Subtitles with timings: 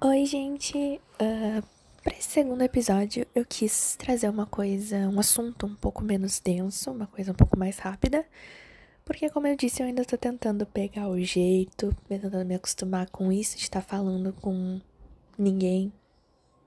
[0.00, 1.00] Oi, gente!
[1.20, 1.60] Uh,
[2.04, 6.92] para esse segundo episódio, eu quis trazer uma coisa, um assunto um pouco menos denso,
[6.92, 8.24] uma coisa um pouco mais rápida,
[9.04, 13.32] porque, como eu disse, eu ainda tô tentando pegar o jeito, tentando me acostumar com
[13.32, 14.80] isso de estar tá falando com
[15.36, 15.92] ninguém,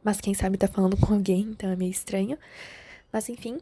[0.04, 2.38] mas quem sabe tá falando com alguém, então é meio estranho.
[3.14, 3.60] Mas, enfim,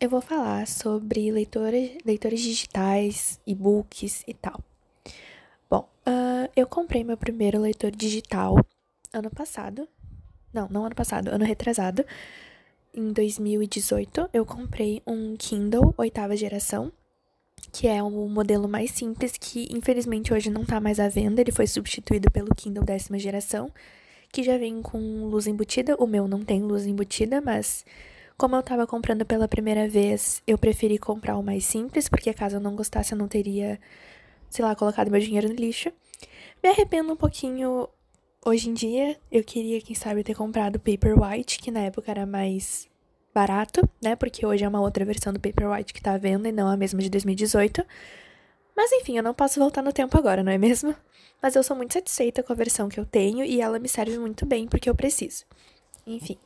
[0.00, 4.58] eu vou falar sobre leitores, leitores digitais, e-books e tal.
[5.68, 8.56] Bom, uh, eu comprei meu primeiro leitor digital
[9.12, 9.88] ano passado.
[10.52, 12.04] Não, não ano passado, ano retrasado.
[12.94, 16.90] Em 2018, eu comprei um Kindle oitava geração,
[17.70, 21.40] que é o modelo mais simples que infelizmente hoje não tá mais à venda.
[21.40, 23.70] Ele foi substituído pelo Kindle décima geração,
[24.32, 25.96] que já vem com luz embutida.
[25.96, 27.84] O meu não tem luz embutida, mas
[28.38, 32.56] como eu tava comprando pela primeira vez, eu preferi comprar o mais simples, porque caso
[32.56, 33.78] eu não gostasse, eu não teria,
[34.48, 35.92] sei lá, colocado meu dinheiro no lixo.
[36.62, 37.88] Me arrependo um pouquinho
[38.44, 42.88] Hoje em dia, eu queria, quem sabe, ter comprado Paperwhite, que na época era mais
[43.34, 44.14] barato, né?
[44.16, 46.76] Porque hoje é uma outra versão do Paperwhite que tá à venda e não a
[46.76, 47.84] mesma de 2018.
[48.76, 50.94] Mas enfim, eu não posso voltar no tempo agora, não é mesmo?
[51.42, 54.18] Mas eu sou muito satisfeita com a versão que eu tenho e ela me serve
[54.18, 55.44] muito bem porque eu preciso.
[56.06, 56.38] Enfim.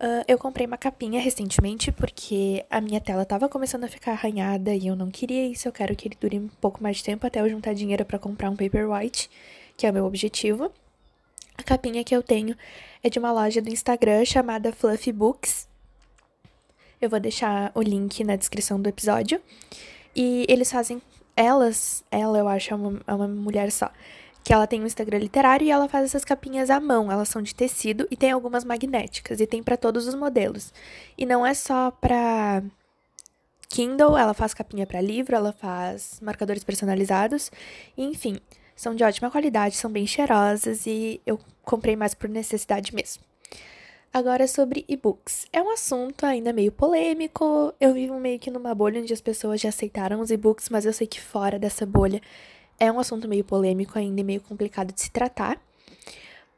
[0.00, 4.74] Uh, eu comprei uma capinha recentemente porque a minha tela tava começando a ficar arranhada
[4.74, 5.68] e eu não queria isso.
[5.68, 8.18] Eu quero que ele dure um pouco mais de tempo até eu juntar dinheiro para
[8.18, 9.30] comprar um Paperwhite,
[9.76, 10.72] que é o meu objetivo.
[11.56, 12.56] A capinha que eu tenho
[13.02, 15.68] é de uma loja do Instagram chamada Fluffy Books.
[17.00, 19.40] Eu vou deixar o link na descrição do episódio.
[20.14, 21.02] E eles fazem.
[21.34, 23.90] Elas, ela eu acho, é uma, é uma mulher só.
[24.44, 27.10] Que ela tem um Instagram literário e ela faz essas capinhas à mão.
[27.10, 29.40] Elas são de tecido e tem algumas magnéticas.
[29.40, 30.72] E tem para todos os modelos.
[31.16, 32.62] E não é só pra
[33.68, 37.50] Kindle, ela faz capinha para livro, ela faz marcadores personalizados.
[37.96, 38.38] Enfim,
[38.82, 43.22] são de ótima qualidade, são bem cheirosas e eu comprei mais por necessidade mesmo.
[44.12, 45.46] Agora sobre e-books.
[45.52, 47.72] É um assunto ainda meio polêmico.
[47.80, 50.92] Eu vivo meio que numa bolha onde as pessoas já aceitaram os e-books, mas eu
[50.92, 52.20] sei que fora dessa bolha
[52.76, 55.62] é um assunto meio polêmico ainda e meio complicado de se tratar.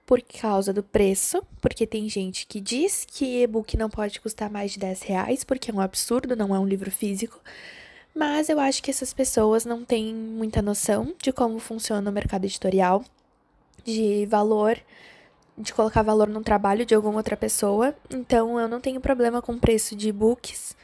[0.07, 4.73] Por causa do preço, porque tem gente que diz que e-book não pode custar mais
[4.73, 7.39] de 10 reais, porque é um absurdo, não é um livro físico.
[8.15, 12.45] Mas eu acho que essas pessoas não têm muita noção de como funciona o mercado
[12.45, 13.05] editorial,
[13.85, 14.79] de valor,
[15.59, 17.95] de colocar valor no trabalho de alguma outra pessoa.
[18.09, 20.77] Então eu não tenho problema com o preço de e-books.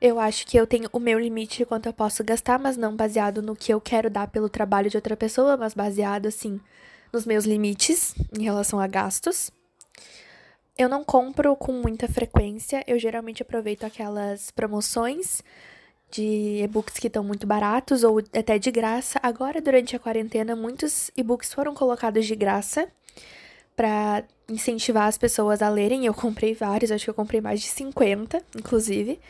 [0.00, 2.94] Eu acho que eu tenho o meu limite de quanto eu posso gastar, mas não
[2.94, 6.60] baseado no que eu quero dar pelo trabalho de outra pessoa, mas baseado assim
[7.12, 9.50] nos meus limites em relação a gastos.
[10.76, 15.42] Eu não compro com muita frequência, eu geralmente aproveito aquelas promoções
[16.10, 19.18] de e-books que estão muito baratos ou até de graça.
[19.22, 22.88] Agora, durante a quarentena, muitos e-books foram colocados de graça
[23.76, 26.06] para incentivar as pessoas a lerem.
[26.06, 29.20] Eu comprei vários, acho que eu comprei mais de 50, inclusive.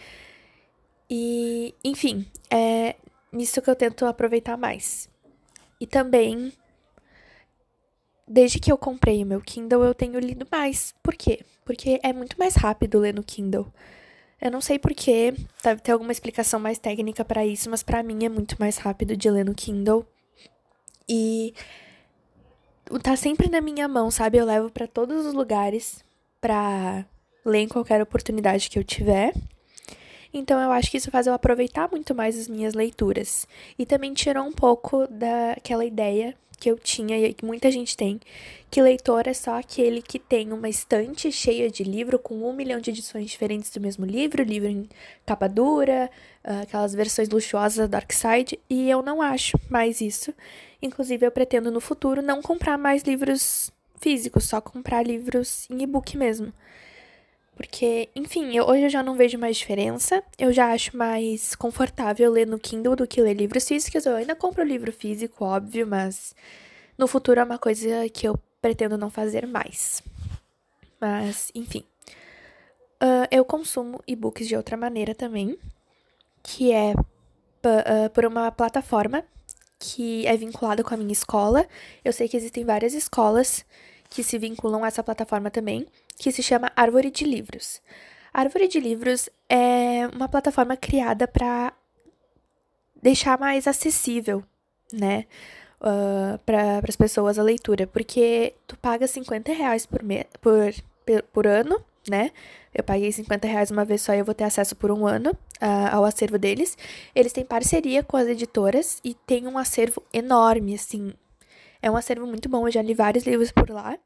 [1.10, 2.94] E, enfim, é
[3.32, 5.08] nisso que eu tento aproveitar mais.
[5.80, 6.52] E também,
[8.26, 10.94] desde que eu comprei o meu Kindle, eu tenho lido mais.
[11.02, 11.44] Por quê?
[11.64, 13.66] Porque é muito mais rápido ler no Kindle.
[14.40, 18.24] Eu não sei porquê, deve ter alguma explicação mais técnica para isso, mas para mim
[18.24, 20.06] é muito mais rápido de ler no Kindle.
[21.08, 21.52] E
[23.02, 24.38] tá sempre na minha mão, sabe?
[24.38, 26.04] Eu levo para todos os lugares
[26.40, 27.04] pra
[27.44, 29.34] ler em qualquer oportunidade que eu tiver.
[30.32, 33.46] Então eu acho que isso faz eu aproveitar muito mais as minhas leituras.
[33.78, 38.20] E também tirou um pouco daquela ideia que eu tinha e que muita gente tem,
[38.70, 42.80] que leitor é só aquele que tem uma estante cheia de livro com um milhão
[42.80, 44.88] de edições diferentes do mesmo livro, livro em
[45.24, 46.10] capa dura,
[46.42, 50.34] ah, aquelas versões luxuosas da Dark Side, e eu não acho mais isso.
[50.82, 56.16] Inclusive, eu pretendo no futuro não comprar mais livros físicos, só comprar livros em e-book
[56.16, 56.52] mesmo.
[57.58, 60.22] Porque, enfim, eu, hoje eu já não vejo mais diferença.
[60.38, 64.06] Eu já acho mais confortável ler no Kindle do que ler livros físicos.
[64.06, 66.36] Eu ainda compro livro físico, óbvio, mas
[66.96, 70.00] no futuro é uma coisa que eu pretendo não fazer mais.
[71.00, 71.82] Mas, enfim.
[73.02, 75.58] Uh, eu consumo e-books de outra maneira também,
[76.44, 79.24] que é uh, por uma plataforma
[79.80, 81.66] que é vinculada com a minha escola.
[82.04, 83.64] Eu sei que existem várias escolas
[84.10, 87.80] que se vinculam a essa plataforma também que se chama Árvore de Livros.
[88.32, 91.72] Árvore de Livros é uma plataforma criada para
[93.00, 94.42] deixar mais acessível,
[94.92, 95.26] né,
[95.80, 100.74] uh, para as pessoas a leitura, porque tu paga 50 reais por, me por,
[101.32, 102.30] por ano, né?
[102.74, 105.30] Eu paguei 50 reais uma vez só e eu vou ter acesso por um ano
[105.30, 106.76] uh, ao acervo deles.
[107.14, 111.12] Eles têm parceria com as editoras e tem um acervo enorme, assim.
[111.80, 113.98] É um acervo muito bom, eu já li vários livros por lá.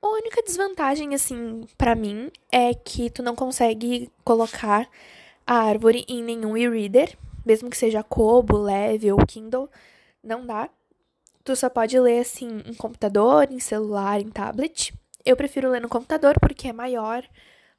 [0.00, 4.88] A única desvantagem, assim, para mim, é que tu não consegue colocar
[5.46, 7.16] a árvore em nenhum e-reader,
[7.46, 9.68] mesmo que seja Kobo, Leve ou Kindle,
[10.22, 10.68] não dá.
[11.44, 14.92] Tu só pode ler, assim, em computador, em celular, em tablet.
[15.24, 17.24] Eu prefiro ler no computador porque é maior.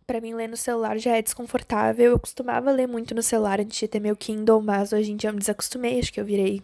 [0.05, 2.11] Para mim, ler no celular já é desconfortável.
[2.11, 5.29] Eu costumava ler muito no celular antes de ter meu Kindle, mas hoje em dia
[5.29, 5.99] eu me desacostumei.
[5.99, 6.61] Acho que eu virei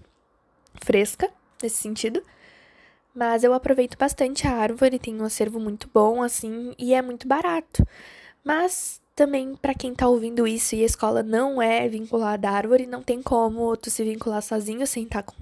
[0.82, 1.30] fresca
[1.62, 2.22] nesse sentido.
[3.14, 7.28] Mas eu aproveito bastante a árvore, tem um acervo muito bom, assim, e é muito
[7.28, 7.86] barato.
[8.44, 12.86] Mas também, para quem tá ouvindo isso e a escola não é vinculada à árvore,
[12.86, 15.36] não tem como tu se vincular sozinho sem estar com,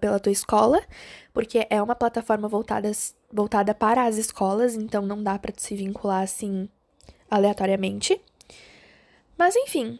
[0.00, 0.80] pela tua escola,
[1.32, 2.90] porque é uma plataforma voltada,
[3.30, 6.68] voltada para as escolas, então não dá para se vincular assim
[7.30, 8.20] aleatoriamente.
[9.36, 9.98] Mas enfim,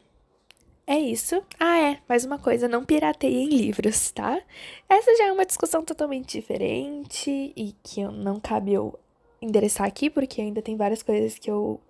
[0.90, 1.40] é isso.
[1.56, 4.42] Ah, é, mais uma coisa, não pirateiem livros, tá?
[4.88, 8.98] Essa já é uma discussão totalmente diferente e que não cabe eu
[9.40, 11.80] endereçar aqui, porque ainda tem várias coisas que eu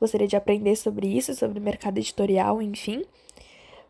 [0.00, 3.04] gostaria de aprender sobre isso, sobre mercado editorial, enfim.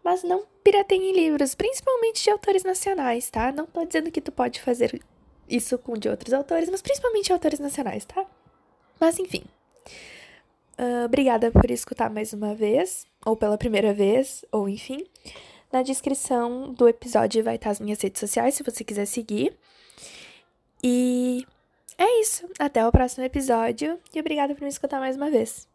[0.04, 3.50] Mas não pirateiem livros, principalmente de autores nacionais, tá?
[3.50, 5.00] Não tô dizendo que tu pode fazer
[5.48, 8.22] isso com de outros autores, mas principalmente autores nacionais, tá?
[9.00, 9.44] Mas enfim.
[10.78, 15.04] Uh, obrigada por escutar mais uma vez, ou pela primeira vez, ou enfim.
[15.72, 19.54] Na descrição do episódio vai estar as minhas redes sociais, se você quiser seguir.
[20.82, 21.44] E
[21.98, 22.48] é isso.
[22.58, 25.66] Até o próximo episódio e obrigada por me escutar mais uma vez.